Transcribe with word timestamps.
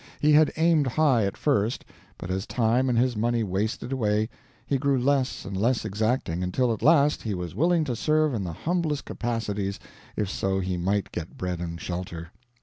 He 0.19 0.31
had 0.31 0.51
aimed 0.57 0.87
high, 0.87 1.25
at 1.25 1.37
first, 1.37 1.85
but 2.17 2.31
as 2.31 2.47
time 2.47 2.89
and 2.89 2.97
his 2.97 3.15
money 3.15 3.43
wasted 3.43 3.91
away 3.91 4.29
he 4.65 4.79
grew 4.79 4.99
less 4.99 5.45
and 5.45 5.55
less 5.55 5.85
exacting, 5.85 6.41
until 6.41 6.73
at 6.73 6.81
last 6.81 7.21
he 7.21 7.35
was 7.35 7.53
willing 7.53 7.83
to 7.83 7.95
serve 7.95 8.33
in 8.33 8.43
the 8.43 8.51
humblest 8.51 9.05
capacities 9.05 9.79
if 10.17 10.27
so 10.27 10.59
he 10.59 10.75
might 10.75 11.11
get 11.11 11.37
bread 11.37 11.59
and 11.59 11.79
shelter. 11.79 12.31